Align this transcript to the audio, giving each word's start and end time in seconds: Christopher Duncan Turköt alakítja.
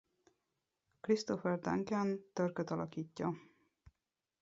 Christopher 1.01 1.57
Duncan 1.59 2.19
Turköt 2.33 2.69
alakítja. 2.69 3.35